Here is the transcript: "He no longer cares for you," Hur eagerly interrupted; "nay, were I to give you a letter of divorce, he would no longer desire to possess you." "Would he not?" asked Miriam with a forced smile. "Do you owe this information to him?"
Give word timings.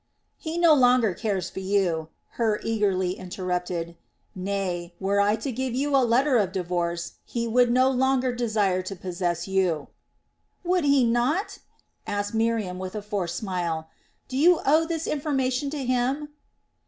"He 0.39 0.57
no 0.57 0.73
longer 0.73 1.13
cares 1.13 1.51
for 1.51 1.59
you," 1.59 2.07
Hur 2.29 2.59
eagerly 2.63 3.11
interrupted; 3.19 3.95
"nay, 4.33 4.95
were 4.99 5.21
I 5.21 5.35
to 5.35 5.51
give 5.51 5.75
you 5.75 5.95
a 5.95 6.01
letter 6.03 6.37
of 6.39 6.51
divorce, 6.51 7.19
he 7.23 7.47
would 7.47 7.69
no 7.69 7.87
longer 7.91 8.33
desire 8.33 8.81
to 8.81 8.95
possess 8.95 9.47
you." 9.47 9.89
"Would 10.63 10.85
he 10.85 11.03
not?" 11.03 11.59
asked 12.07 12.33
Miriam 12.33 12.79
with 12.79 12.95
a 12.95 13.03
forced 13.03 13.35
smile. 13.35 13.89
"Do 14.27 14.37
you 14.37 14.61
owe 14.65 14.87
this 14.87 15.05
information 15.05 15.69
to 15.69 15.85
him?" 15.85 16.29